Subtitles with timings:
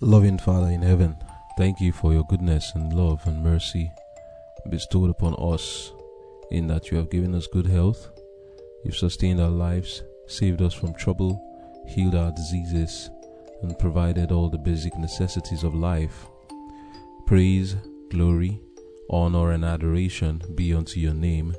[0.00, 1.16] Loving Father in heaven,
[1.56, 3.92] thank you for your goodness and love and mercy
[4.68, 5.92] bestowed upon us,
[6.50, 8.10] in that you have given us good health,
[8.84, 11.40] you've sustained our lives, saved us from trouble,
[11.86, 13.08] healed our diseases,
[13.62, 16.26] and provided all the basic necessities of life.
[17.26, 17.76] Praise,
[18.10, 18.60] glory,
[19.10, 21.54] honor, and adoration be unto your name,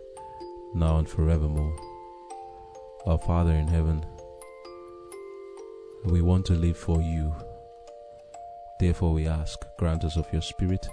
[0.73, 1.75] now and forevermore.
[3.05, 4.05] Our Father in heaven,
[6.03, 7.33] we want to live for you.
[8.79, 10.85] Therefore, we ask, grant us of your Spirit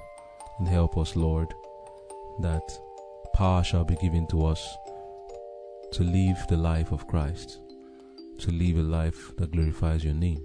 [0.58, 1.52] and help us, Lord,
[2.40, 2.78] that
[3.34, 4.76] power shall be given to us
[5.92, 7.58] to live the life of Christ,
[8.38, 10.42] to live a life that glorifies your name.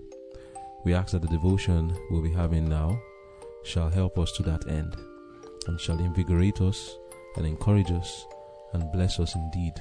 [0.83, 2.99] We ask that the devotion we'll be having now
[3.63, 4.95] shall help us to that end
[5.67, 6.97] and shall invigorate us
[7.35, 8.25] and encourage us
[8.73, 9.73] and bless us indeed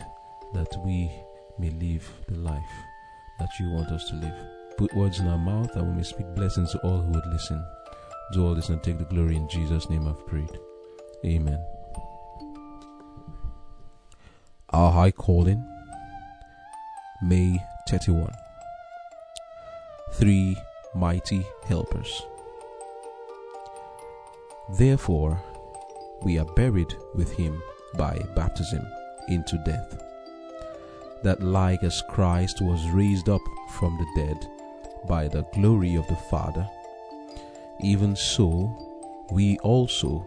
[0.54, 1.10] that we
[1.58, 2.62] may live the life
[3.38, 4.55] that you want us to live.
[4.76, 7.64] Put words in our mouth that we may speak blessings to all who would listen.
[8.32, 10.58] Do all this and take the glory in Jesus' name I've prayed.
[11.24, 11.64] Amen.
[14.70, 15.66] Our High Calling,
[17.22, 18.30] May 31.
[20.12, 20.58] Three
[20.94, 22.22] Mighty Helpers.
[24.74, 25.40] Therefore,
[26.22, 27.62] we are buried with him
[27.96, 28.86] by baptism
[29.28, 30.02] into death,
[31.22, 34.46] that like as Christ was raised up from the dead
[35.06, 36.68] by the glory of the Father,
[37.80, 38.70] even so
[39.30, 40.24] we also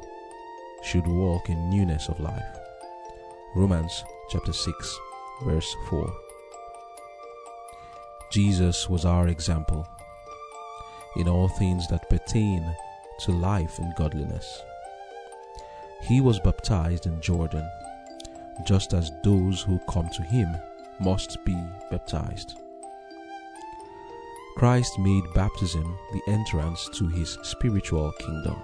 [0.84, 2.60] should walk in newness of life.
[3.56, 5.00] Romans chapter 6,
[5.44, 6.14] verse 4.
[8.32, 9.88] Jesus was our example
[11.16, 12.64] in all things that pertain
[13.20, 14.62] to life and godliness.
[16.02, 17.68] He was baptized in Jordan,
[18.66, 20.56] just as those who come to him
[21.00, 21.58] must be
[21.90, 22.60] baptized.
[24.60, 28.62] Christ made baptism the entrance to his spiritual kingdom.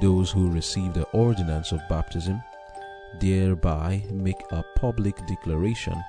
[0.00, 2.42] Those who receive the ordinance of baptism
[3.20, 6.02] thereby make a public declaration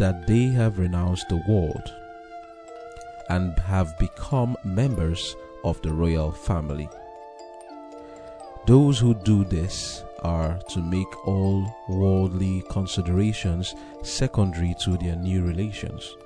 [0.00, 1.94] that they have renounced the world
[3.28, 6.88] and have become members of the royal family.
[8.66, 16.16] Those who do this are to make all worldly considerations secondary to their new relations.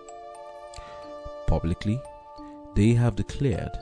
[1.53, 2.01] Publicly,
[2.75, 3.77] they have declared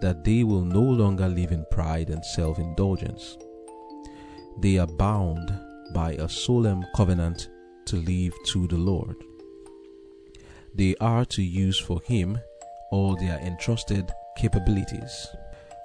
[0.00, 3.38] that they will no longer live in pride and self indulgence.
[4.58, 5.56] They are bound
[5.94, 7.48] by a solemn covenant
[7.86, 9.14] to live to the Lord.
[10.74, 12.40] They are to use for Him
[12.90, 15.28] all their entrusted capabilities.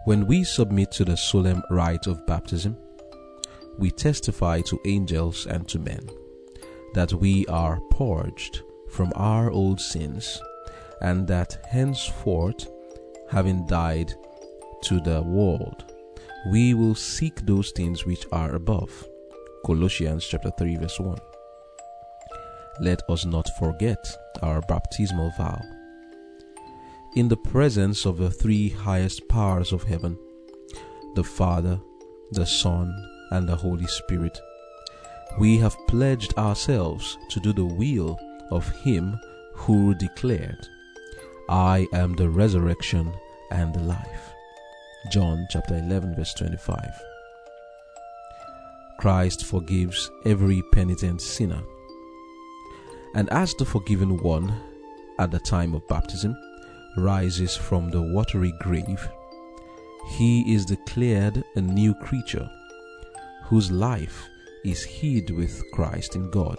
[0.05, 2.75] When we submit to the solemn rite of baptism,
[3.77, 6.09] we testify to angels and to men
[6.95, 10.41] that we are purged from our old sins
[11.01, 12.67] and that henceforth,
[13.29, 14.13] having died
[14.83, 15.93] to the world,
[16.51, 19.07] we will seek those things which are above.
[19.65, 21.17] Colossians chapter 3 verse 1.
[22.79, 24.05] Let us not forget
[24.41, 25.61] our baptismal vow.
[27.15, 30.17] In the presence of the three highest powers of heaven,
[31.15, 31.79] the Father,
[32.31, 32.93] the Son,
[33.31, 34.39] and the Holy Spirit,
[35.39, 38.19] we have pledged ourselves to do the will
[38.51, 39.19] of Him
[39.53, 40.67] who declared,
[41.49, 43.13] I am the resurrection
[43.51, 44.33] and the life.
[45.11, 46.83] John chapter 11 verse 25.
[48.99, 51.61] Christ forgives every penitent sinner.
[53.15, 54.53] And as the forgiven one
[55.19, 56.35] at the time of baptism
[56.97, 59.07] rises from the watery grave,
[60.09, 62.49] he is declared a new creature
[63.45, 64.27] whose life
[64.65, 66.57] is hid with Christ in God.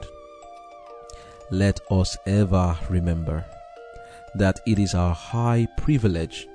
[1.51, 3.45] Let us ever remember
[4.37, 6.49] that it is our high privilege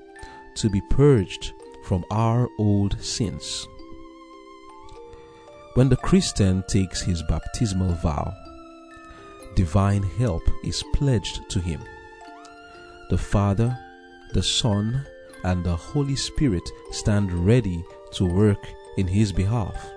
[0.56, 1.54] to be purged
[1.84, 3.68] from our old sins.
[5.76, 8.34] When the Christian takes his baptismal vow,
[9.56, 11.82] divine help is pledged to him.
[13.10, 13.78] The Father,
[14.34, 15.06] the Son,
[15.44, 17.84] and the Holy Spirit stand ready
[18.14, 18.66] to work
[18.98, 19.92] in his behalf.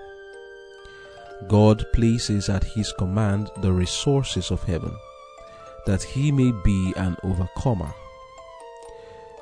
[1.47, 4.93] God places at his command the resources of heaven
[5.87, 7.89] that he may be an overcomer.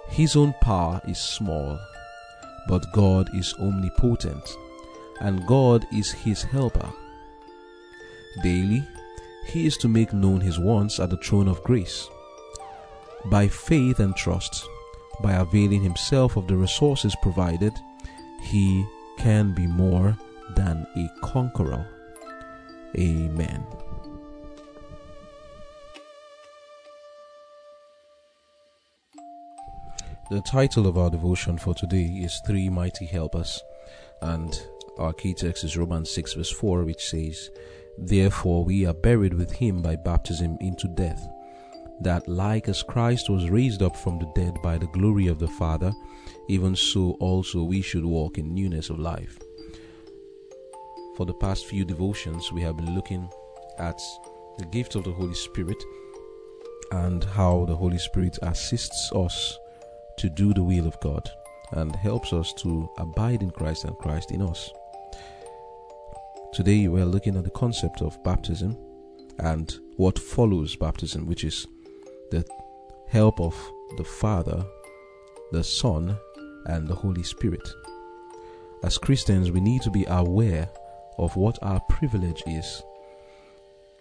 [0.08, 1.80] His own power is small,
[2.68, 4.56] but God is omnipotent,
[5.20, 6.88] and God is his helper.
[8.44, 8.88] Daily,
[9.48, 12.08] he is to make known his wants at the throne of grace.
[13.26, 14.68] By faith and trust,
[15.22, 17.74] by availing himself of the resources provided,
[18.44, 18.86] he
[19.18, 20.16] can be more
[20.56, 21.88] than a conqueror.
[22.96, 23.66] Amen.
[30.32, 33.62] The title of our devotion for today is Three Mighty Helpers,
[34.24, 34.60] and
[34.98, 37.52] our key text is Romans 6, verse 4, which says,
[37.96, 41.24] Therefore we are buried with him by baptism into death,
[42.02, 45.48] that like as Christ was raised up from the dead by the glory of the
[45.48, 45.94] Father,
[46.48, 49.38] even so also we should walk in newness of life.
[51.18, 53.30] For the past few devotions, we have been looking
[53.78, 54.02] at
[54.58, 55.84] the gift of the Holy Spirit
[56.92, 59.60] and how the Holy Spirit assists us
[60.18, 61.30] to do the will of God
[61.72, 64.72] and helps us to abide in Christ and Christ in us.
[66.54, 68.78] Today we are looking at the concept of baptism
[69.40, 71.68] and what follows baptism, which is
[72.32, 72.46] the
[73.10, 73.56] help of
[73.98, 74.66] the Father,
[75.52, 76.18] the Son,
[76.68, 77.68] and the Holy Spirit.
[78.84, 80.70] As Christians, we need to be aware
[81.18, 82.82] of what our privilege is.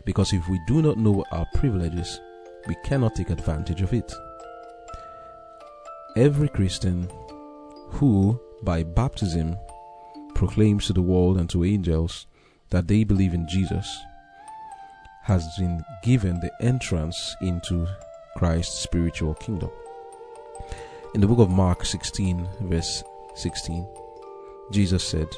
[0.05, 2.21] Because if we do not know our privilege is,
[2.69, 4.13] we cannot take advantage of it
[6.17, 7.09] every Christian
[7.89, 9.57] who, by baptism,
[10.35, 12.27] proclaims to the world and to angels
[12.71, 13.99] that they believe in Jesus
[15.23, 17.87] has been given the entrance into
[18.37, 19.71] Christ's spiritual kingdom.
[21.15, 23.03] In the book of Mark 16, verse
[23.35, 23.87] 16,
[24.71, 25.29] Jesus said,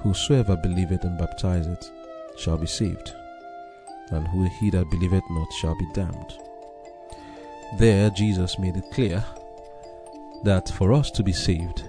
[0.00, 1.90] Whosoever believeth and baptizeth
[2.36, 3.12] shall be saved,
[4.10, 6.38] and who he that believeth not shall be damned.
[7.78, 9.24] There, Jesus made it clear
[10.44, 11.84] that for us to be saved,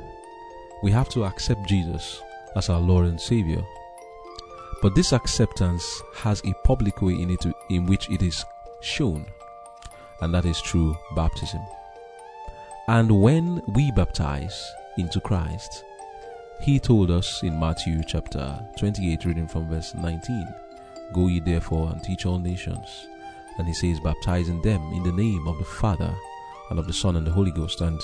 [0.82, 2.22] we have to accept Jesus
[2.56, 3.62] as our Lord and Savior.
[4.82, 8.46] But this acceptance has a public way in it in which it is
[8.82, 9.26] shown,
[10.22, 11.62] and that is through baptism.
[12.88, 15.84] And when we baptize into Christ,
[16.62, 20.48] he told us in Matthew chapter 28, reading from verse 19,
[21.14, 23.08] Go ye therefore and teach all nations.
[23.58, 26.14] And he says, baptizing them in the name of the Father
[26.70, 27.82] and of the Son and the Holy Ghost.
[27.82, 28.02] And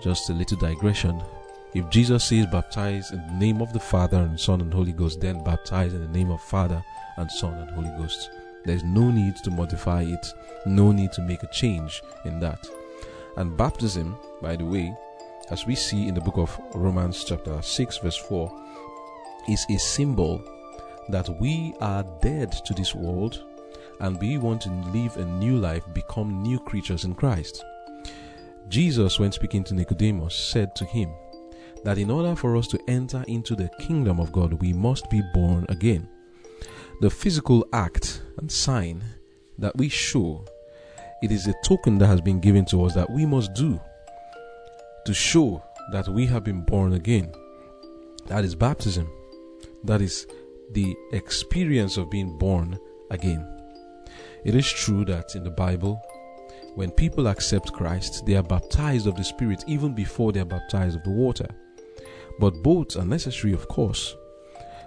[0.00, 1.22] just a little digression.
[1.74, 5.20] If Jesus says baptize in the name of the Father and Son and Holy Ghost,
[5.20, 6.82] then baptize in the name of Father
[7.16, 8.30] and Son and Holy Ghost.
[8.64, 10.26] There's no need to modify it,
[10.66, 12.68] no need to make a change in that.
[13.36, 14.94] And baptism, by the way,
[15.50, 18.52] as we see in the book of Romans, chapter 6, verse 4,
[19.48, 20.42] is a symbol
[21.08, 23.42] that we are dead to this world
[24.00, 27.64] and we want to live a new life, become new creatures in Christ.
[28.68, 31.12] Jesus, when speaking to Nicodemus, said to him
[31.84, 35.22] that in order for us to enter into the kingdom of God, we must be
[35.34, 36.08] born again.
[37.00, 39.02] The physical act and sign
[39.58, 40.44] that we show,
[41.22, 43.80] it is a token that has been given to us that we must do
[45.04, 47.32] to show that we have been born again.
[48.26, 49.10] That is baptism.
[49.84, 50.26] That is
[50.70, 52.78] the experience of being born
[53.10, 53.46] again.
[54.44, 56.00] It is true that in the Bible,
[56.74, 60.96] when people accept Christ, they are baptized of the Spirit even before they are baptized
[60.96, 61.48] of the water.
[62.38, 64.16] But both are necessary, of course.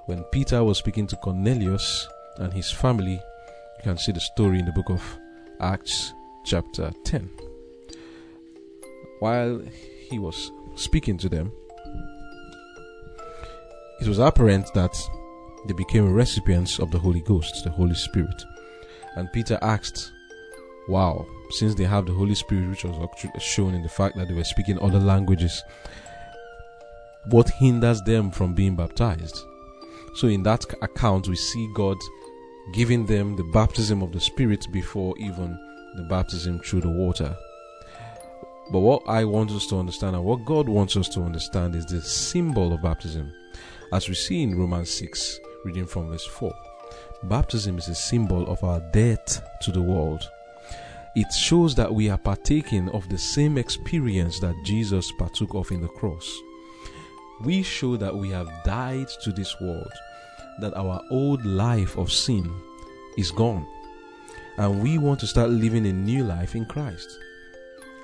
[0.07, 4.65] When Peter was speaking to Cornelius and his family, you can see the story in
[4.65, 5.03] the book of
[5.59, 7.29] Acts, chapter 10.
[9.19, 9.61] While
[10.09, 11.51] he was speaking to them,
[14.01, 14.95] it was apparent that
[15.67, 18.43] they became recipients of the Holy Ghost, the Holy Spirit.
[19.15, 20.11] And Peter asked,
[20.87, 24.33] Wow, since they have the Holy Spirit, which was shown in the fact that they
[24.33, 25.63] were speaking other languages,
[27.25, 29.45] what hinders them from being baptized?
[30.15, 31.97] So, in that account, we see God
[32.73, 35.59] giving them the baptism of the Spirit before even
[35.95, 37.35] the baptism through the water.
[38.71, 41.85] But what I want us to understand and what God wants us to understand is
[41.85, 43.31] the symbol of baptism.
[43.93, 46.53] As we see in Romans 6, reading from verse 4,
[47.23, 50.27] baptism is a symbol of our death to the world
[51.15, 55.81] it shows that we are partaking of the same experience that Jesus partook of in
[55.81, 56.41] the cross.
[57.41, 59.91] We show that we have died to this world,
[60.59, 62.53] that our old life of sin
[63.17, 63.65] is gone,
[64.57, 67.19] and we want to start living a new life in Christ.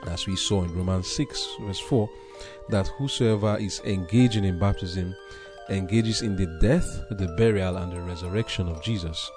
[0.07, 2.09] As we saw in Romans 6, verse 4,
[2.69, 5.15] that whosoever is engaging in baptism
[5.71, 9.31] engages in the death, the burial, and the resurrection of Jesus.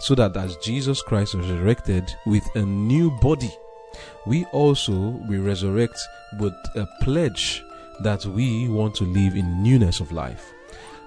[0.00, 3.50] So that as Jesus Christ resurrected with a new body,
[4.26, 5.98] we also will resurrect
[6.38, 7.62] with a pledge
[8.00, 10.52] that we want to live in newness of life.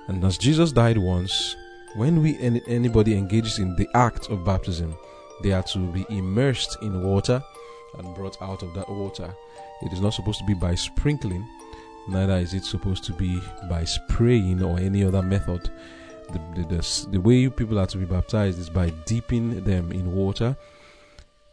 [0.07, 1.55] And as Jesus died once,
[1.95, 4.95] when we anybody engages in the act of baptism,
[5.43, 7.41] they are to be immersed in water
[7.97, 9.33] and brought out of that water.
[9.81, 11.47] It is not supposed to be by sprinkling,
[12.08, 15.70] neither is it supposed to be by spraying or any other method.
[16.31, 20.13] The, the, the, the, way people are to be baptized is by dipping them in
[20.13, 20.55] water,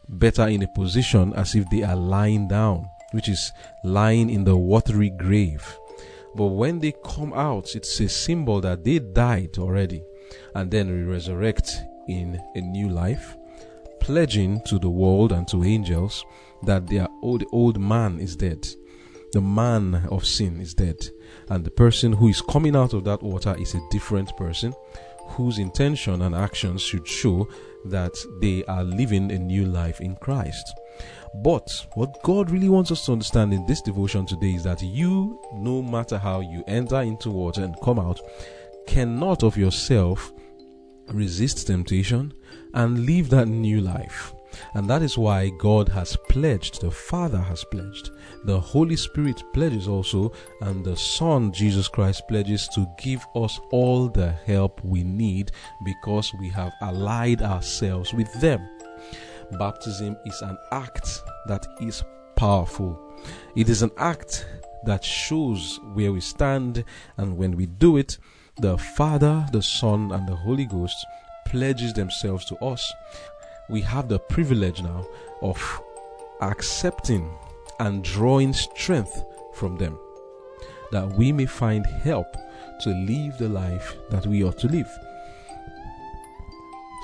[0.07, 3.51] better in a position as if they are lying down, which is
[3.83, 5.77] lying in the watery grave.
[6.35, 10.03] But when they come out, it's a symbol that they died already
[10.55, 13.35] and then we resurrect in a new life,
[13.99, 16.25] pledging to the world and to angels
[16.63, 18.67] that their old old man is dead.
[19.31, 21.07] The man of sin is dead,
[21.49, 24.73] and the person who is coming out of that water is a different person
[25.29, 27.47] whose intention and actions should show
[27.85, 30.73] that they are living a new life in Christ.
[31.43, 35.39] But what God really wants us to understand in this devotion today is that you,
[35.53, 38.19] no matter how you enter into water and come out,
[38.87, 40.33] cannot of yourself
[41.09, 42.33] resist temptation
[42.73, 44.33] and live that new life.
[44.73, 48.11] And that is why God has pledged, the Father has pledged,
[48.45, 54.09] the Holy Spirit pledges also, and the Son, Jesus Christ, pledges to give us all
[54.09, 55.51] the help we need
[55.85, 58.67] because we have allied ourselves with them.
[59.57, 62.03] Baptism is an act that is
[62.35, 62.99] powerful.
[63.55, 64.45] It is an act
[64.85, 66.83] that shows where we stand,
[67.17, 68.17] and when we do it,
[68.57, 70.95] the Father, the Son, and the Holy Ghost
[71.45, 72.93] pledges themselves to us.
[73.69, 75.05] We have the privilege now
[75.41, 75.81] of
[76.41, 77.29] accepting
[77.79, 79.23] and drawing strength
[79.53, 79.97] from them
[80.91, 82.27] that we may find help
[82.81, 84.89] to live the life that we ought to live.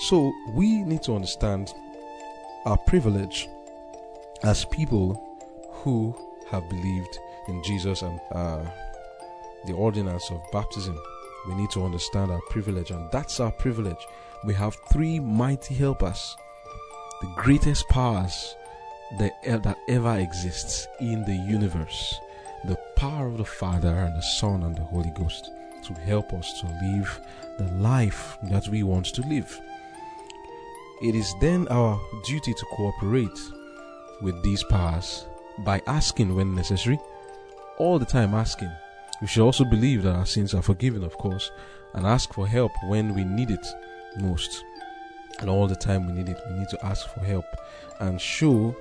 [0.08, 1.74] So we need to understand
[2.66, 3.48] our privilege
[4.44, 5.22] as people
[5.72, 6.16] who
[6.50, 8.66] have believed in Jesus and uh,
[9.66, 11.00] the ordinance of baptism.
[11.48, 14.04] We need to understand our privilege, and that's our privilege.
[14.44, 16.36] We have three mighty helpers,
[17.22, 18.56] the greatest powers
[19.20, 22.20] that, ever exists in the universe
[22.68, 25.52] the power of the Father and the Son and the Holy Ghost
[25.84, 27.20] to help us to live
[27.60, 29.60] the life that we want to live.
[31.04, 33.40] It is then our duty to cooperate
[34.22, 35.28] with these powers
[35.60, 37.00] by asking when necessary,
[37.78, 38.72] all the time asking.
[39.22, 41.52] We should also believe that our sins are forgiven, of course,
[41.94, 43.66] and ask for help when we need it
[44.18, 44.64] most.
[45.40, 47.46] And all the time we need it, we need to ask for help
[48.00, 48.76] and show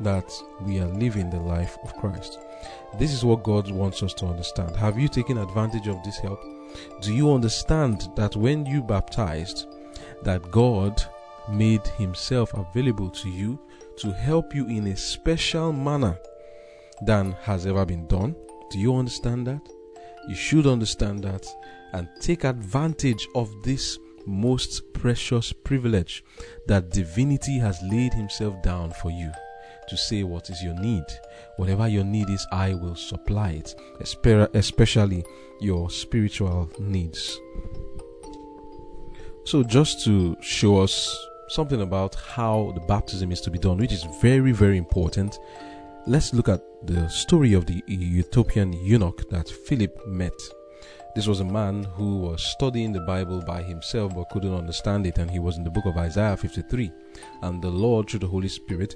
[0.00, 2.38] that we are living the life of Christ.
[2.98, 4.74] This is what God wants us to understand.
[4.76, 6.42] Have you taken advantage of this help?
[7.02, 9.66] Do you understand that when you baptized,
[10.22, 11.02] that God
[11.50, 13.58] made himself available to you
[13.98, 16.18] to help you in a special manner
[17.02, 18.34] than has ever been done.
[18.70, 19.60] Do you understand that?
[20.28, 21.46] You should understand that
[21.92, 26.24] and take advantage of this most precious privilege
[26.66, 29.30] that divinity has laid himself down for you
[29.88, 31.04] to say what is your need.
[31.56, 33.74] Whatever your need is, I will supply it,
[34.54, 35.24] especially
[35.60, 37.38] your spiritual needs.
[39.44, 41.14] So, just to show us
[41.48, 45.38] something about how the baptism is to be done, which is very, very important.
[46.06, 50.32] Let's look at the story of the Ethiopian eunuch that Philip met.
[51.14, 55.18] This was a man who was studying the Bible by himself but couldn't understand it,
[55.18, 56.92] and he was in the book of Isaiah 53.
[57.42, 58.94] And the Lord, through the Holy Spirit,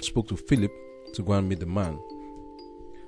[0.00, 0.72] spoke to Philip
[1.14, 1.98] to go and meet the man.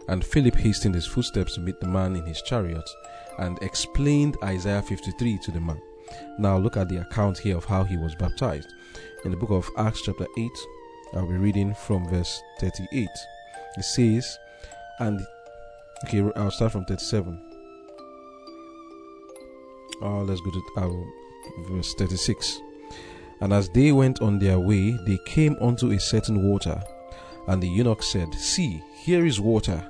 [0.09, 2.89] And Philip hastened his footsteps to meet the man in his chariot
[3.39, 5.81] and explained Isaiah 53 to the man.
[6.39, 8.69] Now look at the account here of how he was baptized.
[9.25, 10.51] In the book of Acts, chapter 8,
[11.15, 13.09] I'll be reading from verse 38.
[13.79, 14.39] It says,
[14.99, 15.27] and
[16.05, 17.54] okay, I'll start from 37.
[20.03, 22.61] Oh, let's go to uh, verse 36.
[23.41, 26.83] And as they went on their way, they came unto a certain water.
[27.47, 29.87] And the eunuch said, See, here is water.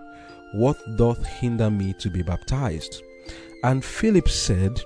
[0.55, 3.03] What doth hinder me to be baptized?
[3.63, 4.81] And Philip said,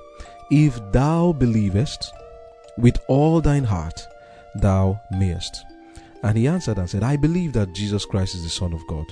[0.50, 2.10] if thou believest
[2.78, 4.00] with all thine heart,
[4.54, 5.64] thou mayest.
[6.22, 9.04] And he answered and said, I believe that Jesus Christ is the Son of God.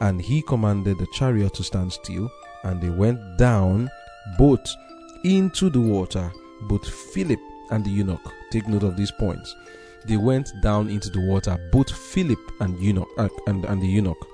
[0.00, 2.30] And he commanded the chariot to stand still,
[2.62, 3.90] and they went down
[4.38, 4.64] both
[5.24, 7.40] into the water, both Philip
[7.70, 8.32] and the eunuch.
[8.50, 9.54] Take note of these points.
[10.06, 14.26] They went down into the water, both Philip and eunuch uh, and, and the eunuch,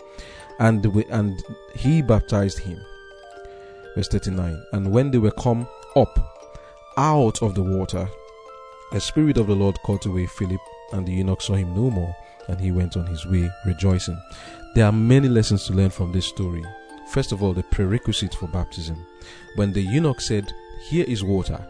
[0.58, 1.42] and and
[1.74, 2.80] he baptized him.
[3.94, 4.62] Verse 39.
[4.72, 5.66] And when they were come
[5.96, 6.30] up
[6.96, 8.08] out of the water.
[8.92, 10.60] The Spirit of the Lord caught away Philip,
[10.92, 12.14] and the eunuch saw him no more,
[12.48, 14.20] and he went on his way rejoicing.
[14.74, 16.64] There are many lessons to learn from this story.
[17.08, 19.06] First of all, the prerequisite for baptism.
[19.56, 20.52] When the eunuch said,
[20.88, 21.64] Here is water,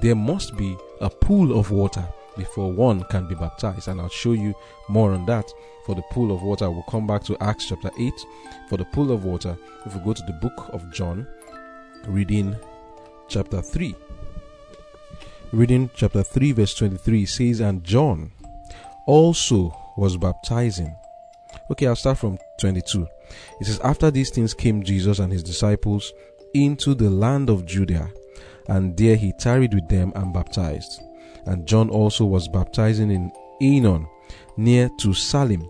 [0.00, 3.88] there must be a pool of water before one can be baptized.
[3.88, 4.54] And I'll show you
[4.88, 5.50] more on that.
[5.86, 8.12] For the pool of water, we'll come back to Acts chapter 8.
[8.68, 11.26] For the pool of water, if we go to the book of John,
[12.06, 12.54] reading
[13.28, 13.94] chapter 3.
[15.52, 18.32] Reading chapter 3, verse 23 says, And John
[19.06, 20.94] also was baptizing
[21.70, 23.06] Okay, I'll start from 22.
[23.60, 26.12] It says, After these things came Jesus and his disciples
[26.54, 28.10] into the land of Judea,
[28.68, 31.02] and there he tarried with them and baptized.
[31.46, 34.08] And John also was baptizing in Aenon,
[34.56, 35.68] near to Salim,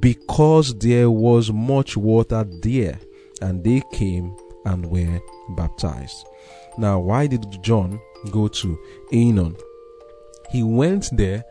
[0.00, 2.98] because there was much water there,
[3.40, 6.26] and they came and were baptized.
[6.78, 8.00] Now, why did John
[8.30, 8.78] go to
[9.12, 9.58] Aenon?
[10.50, 11.44] He went there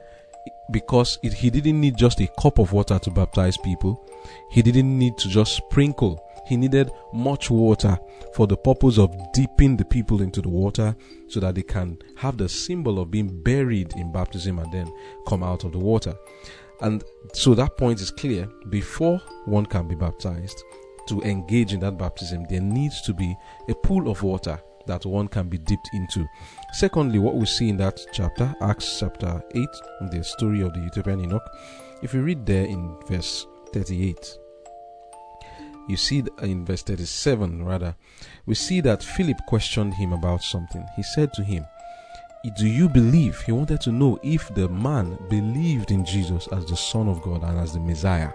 [0.71, 4.05] because it, he didn't need just a cup of water to baptize people.
[4.49, 6.24] He didn't need to just sprinkle.
[6.47, 7.97] He needed much water
[8.33, 10.95] for the purpose of dipping the people into the water
[11.27, 14.91] so that they can have the symbol of being buried in baptism and then
[15.27, 16.15] come out of the water.
[16.81, 18.47] And so that point is clear.
[18.69, 20.63] Before one can be baptized,
[21.07, 23.35] to engage in that baptism, there needs to be
[23.69, 26.25] a pool of water that one can be dipped into.
[26.73, 29.67] Secondly, what we see in that chapter, Acts chapter 8,
[30.11, 31.43] the story of the Ethiopian eunuch,
[32.01, 34.37] if you read there in verse 38,
[35.87, 37.95] you see in verse 37 rather,
[38.45, 40.85] we see that Philip questioned him about something.
[40.95, 41.65] He said to him,
[42.57, 43.41] Do you believe?
[43.41, 47.43] He wanted to know if the man believed in Jesus as the Son of God
[47.43, 48.31] and as the Messiah.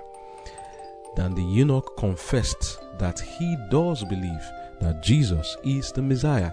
[1.16, 4.42] Then the eunuch confessed that he does believe
[4.80, 6.52] that Jesus is the Messiah.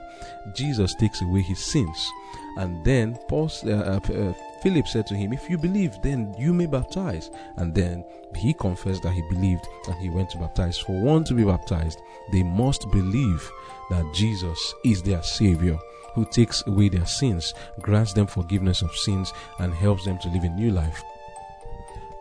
[0.54, 2.12] Jesus takes away his sins.
[2.58, 6.54] And then Paul, uh, uh, uh, Philip said to him, If you believe, then you
[6.54, 7.30] may baptize.
[7.58, 8.04] And then
[8.36, 10.78] he confessed that he believed and he went to baptize.
[10.78, 13.50] For one to be baptized, they must believe
[13.90, 15.78] that Jesus is their Savior
[16.14, 20.44] who takes away their sins, grants them forgiveness of sins, and helps them to live
[20.44, 21.04] a new life.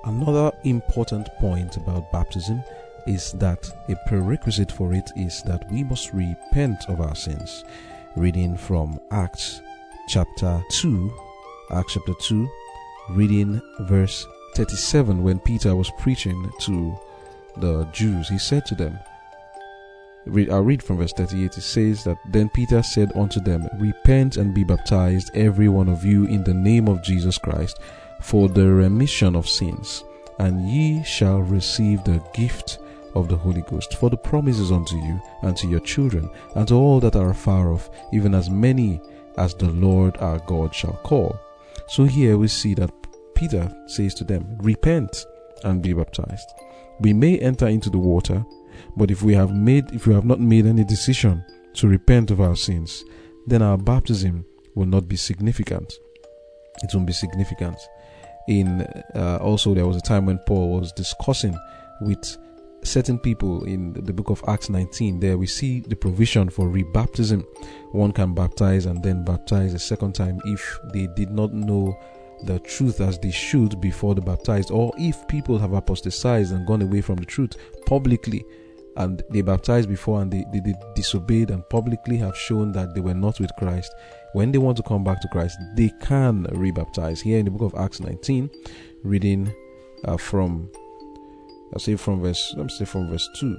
[0.04, 2.62] Another important point about baptism
[3.06, 7.64] is that a prerequisite for it is that we must repent of our sins.
[8.16, 9.60] Reading from Acts
[10.08, 11.12] chapter 2,
[11.72, 12.48] Acts chapter 2,
[13.10, 16.98] reading verse 37 when Peter was preaching to
[17.58, 18.98] the Jews, he said to them,
[20.50, 21.56] I'll read from verse 38.
[21.56, 26.04] It says that then Peter said unto them, Repent and be baptized, every one of
[26.04, 27.78] you, in the name of Jesus Christ,
[28.20, 30.02] for the remission of sins,
[30.40, 32.78] and ye shall receive the gift
[33.16, 33.96] of the Holy Ghost.
[33.96, 37.72] For the promises unto you and to your children and to all that are far
[37.72, 39.00] off, even as many
[39.38, 41.38] as the Lord our God shall call.
[41.88, 42.90] So here we see that
[43.34, 45.24] Peter says to them, Repent
[45.64, 46.48] and be baptized.
[47.00, 48.44] We may enter into the water,
[48.96, 52.40] but if we have made if we have not made any decision to repent of
[52.40, 53.04] our sins,
[53.46, 55.94] then our baptism will not be significant.
[56.82, 57.76] It won't be significant.
[58.48, 58.82] In
[59.14, 61.56] uh, also there was a time when Paul was discussing
[62.00, 62.36] with
[62.86, 67.44] certain people in the book of Acts 19, there we see the provision for rebaptism.
[67.92, 71.98] One can baptize and then baptize a second time if they did not know
[72.44, 76.82] the truth as they should before the baptized, or if people have apostatized and gone
[76.82, 78.44] away from the truth publicly
[78.96, 83.00] and they baptized before and they, they, they disobeyed and publicly have shown that they
[83.00, 83.94] were not with Christ.
[84.32, 87.20] When they want to come back to Christ, they can rebaptize.
[87.20, 88.50] Here in the book of Acts 19,
[89.02, 89.52] reading
[90.04, 90.70] uh, from
[91.72, 93.56] I'll say from verse let me say from verse 2.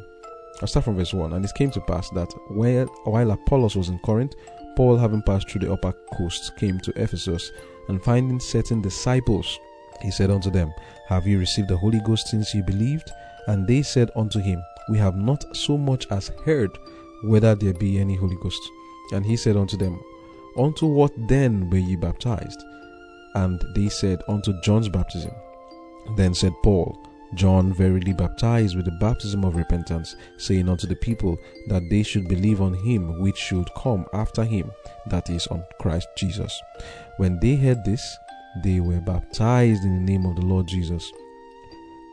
[0.62, 1.34] I'll start from verse 1.
[1.34, 4.34] And it came to pass that while, while Apollos was in Corinth,
[4.76, 7.52] Paul, having passed through the upper coast, came to Ephesus,
[7.90, 9.60] and finding certain disciples,
[10.02, 10.72] he said unto them,
[11.08, 13.10] Have you received the Holy Ghost since you believed?
[13.48, 16.72] And they said unto him, We have not so much as heard
[17.24, 18.62] whether there be any Holy Ghost.
[19.14, 20.00] And he said unto them,
[20.58, 22.62] Unto what then were ye baptized?
[23.36, 25.32] And they said, Unto John's baptism.
[26.16, 26.98] Then said Paul,
[27.34, 31.38] John verily baptized with the baptism of repentance, saying unto the people
[31.68, 34.72] that they should believe on him which should come after him,
[35.08, 36.62] that is, on Christ Jesus.
[37.18, 38.18] When they heard this,
[38.64, 41.12] they were baptized in the name of the Lord Jesus.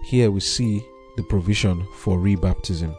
[0.05, 0.85] Here we see
[1.16, 2.94] the provision for rebaptism.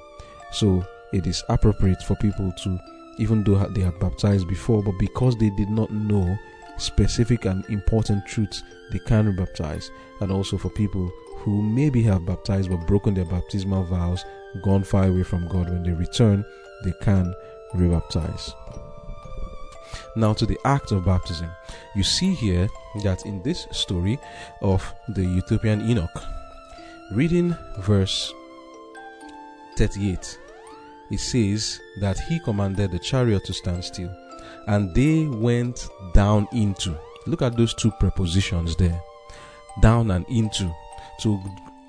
[0.51, 2.79] So it is appropriate for people to,
[3.19, 6.37] even though they had baptized before, but because they did not know
[6.77, 9.89] specific and important truths, they can rebaptize.
[10.21, 11.11] And also for people
[11.45, 14.25] who maybe have baptized but broken their baptismal vows,
[14.63, 16.43] gone far away from God, when they return,
[16.83, 17.35] they can
[17.75, 18.51] rebaptize.
[20.15, 21.49] Now, to the act of baptism,
[21.95, 22.67] you see here
[23.03, 24.17] that in this story
[24.63, 26.23] of the Ethiopian eunuch,
[27.11, 28.33] reading verse
[29.77, 30.39] 38,
[31.11, 34.09] it says that he commanded the chariot to stand still,
[34.67, 36.97] and they went down into.
[37.27, 38.99] Look at those two prepositions there
[39.79, 40.73] down and into.
[41.19, 41.41] So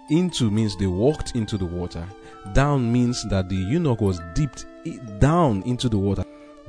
[0.08, 2.06] into means they walked into the water.
[2.52, 4.66] Down means that the eunuch was dipped
[5.18, 6.24] down into the water.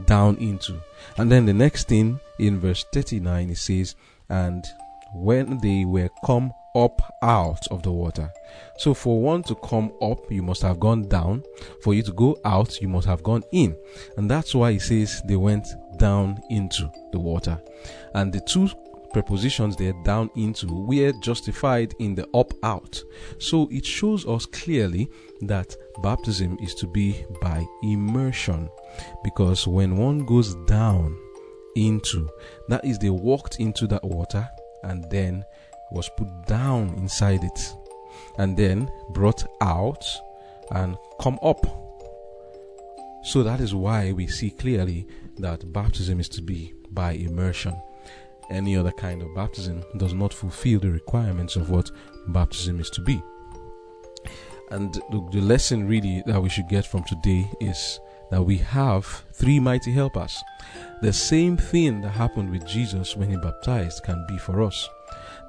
[0.05, 0.79] Down into.
[1.17, 3.95] And then the next thing in verse 39 it says,
[4.29, 4.65] And
[5.13, 8.31] when they were come up out of the water.
[8.77, 11.43] So, for one to come up, you must have gone down.
[11.81, 13.75] For you to go out, you must have gone in.
[14.17, 15.67] And that's why it says they went
[15.97, 17.59] down into the water.
[18.13, 18.69] And the two
[19.17, 23.01] prepositions there down into were justified in the up out.
[23.39, 25.09] So it shows us clearly
[25.41, 28.69] that baptism is to be by immersion.
[29.23, 31.17] Because when one goes down
[31.75, 32.29] into
[32.67, 34.47] that is they walked into that water
[34.83, 35.43] and then
[35.91, 37.73] was put down inside it
[38.37, 40.05] and then brought out
[40.75, 41.65] and come up.
[43.23, 47.81] So that is why we see clearly that baptism is to be by immersion
[48.49, 51.91] any other kind of baptism does not fulfill the requirements of what
[52.27, 53.21] baptism is to be.
[54.69, 57.99] And the, the, lesson really that we should get from today is
[58.31, 60.37] that we have three mighty helpers.
[61.01, 64.89] The same thing that happened with Jesus when he baptized can be for us.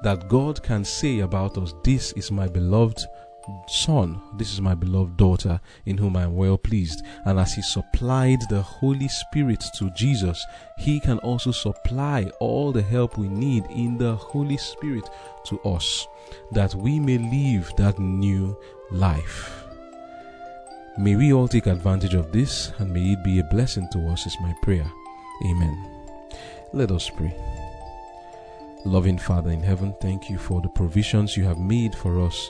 [0.03, 3.01] That God can say about us, This is my beloved
[3.67, 7.03] Son, this is my beloved daughter, in whom I am well pleased.
[7.25, 10.43] And as He supplied the Holy Spirit to Jesus,
[10.77, 15.09] He can also supply all the help we need in the Holy Spirit
[15.45, 16.07] to us,
[16.51, 18.57] that we may live that new
[18.91, 19.65] life.
[20.97, 24.25] May we all take advantage of this, and may it be a blessing to us,
[24.25, 24.91] is my prayer.
[25.45, 25.85] Amen.
[26.73, 27.33] Let us pray.
[28.85, 32.49] Loving Father in heaven, thank you for the provisions you have made for us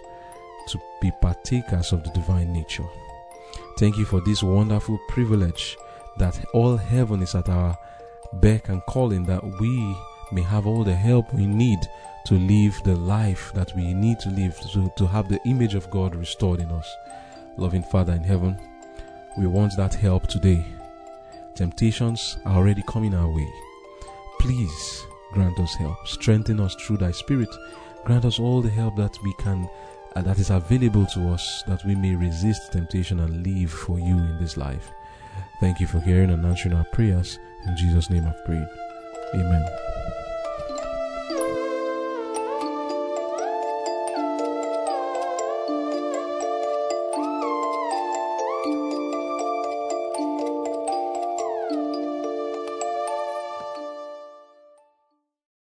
[0.69, 2.85] to be partakers of the divine nature.
[3.77, 5.77] Thank you for this wonderful privilege
[6.17, 7.77] that all heaven is at our
[8.33, 9.95] beck and calling, that we
[10.31, 11.79] may have all the help we need
[12.25, 15.89] to live the life that we need to live, to, to have the image of
[15.89, 16.95] God restored in us.
[17.57, 18.59] Loving Father in heaven,
[19.37, 20.65] we want that help today.
[21.55, 23.47] Temptations are already coming our way.
[24.39, 26.07] Please grant us help.
[26.07, 27.49] Strengthen us through thy Spirit.
[28.05, 29.69] Grant us all the help that we can
[30.15, 34.17] and that is available to us that we may resist temptation and live for you
[34.17, 34.91] in this life.
[35.59, 37.39] Thank you for hearing and answering our prayers.
[37.67, 38.67] In Jesus' name I've prayed.
[39.35, 39.88] Amen.